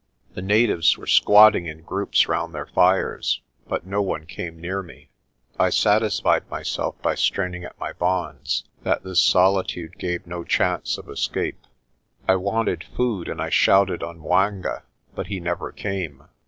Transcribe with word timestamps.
The 0.33 0.41
natives 0.41 0.97
were 0.97 1.05
squatting 1.05 1.67
in 1.67 1.83
groups 1.83 2.27
round 2.27 2.55
their 2.55 2.65
fires, 2.65 3.39
but 3.67 3.85
no 3.85 4.01
one 4.01 4.25
came 4.25 4.59
near 4.59 4.81
me. 4.81 5.09
I 5.59 5.69
satisfied 5.69 6.49
myself 6.49 6.99
by 7.03 7.13
straining 7.13 7.65
at 7.65 7.79
my 7.79 7.93
bonds 7.93 8.63
that 8.81 9.03
this 9.03 9.19
solitude 9.19 9.99
gave 9.99 10.25
no 10.25 10.43
chance 10.43 10.97
of 10.97 11.07
escape. 11.07 11.67
I 12.27 12.35
wanted 12.37 12.83
food, 12.83 13.29
and 13.29 13.39
I 13.39 13.51
shouted 13.51 14.01
on 14.01 14.17
'Mwanga, 14.17 14.81
but 15.13 15.27
he 15.27 15.39
never 15.39 15.71
came. 15.71 16.23